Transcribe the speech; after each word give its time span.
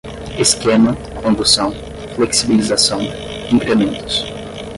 esquema, 0.41 0.95
condução, 1.21 1.71
flexibilização, 2.15 3.01
incrementos 3.51 4.23